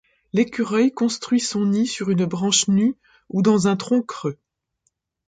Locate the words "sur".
1.85-2.09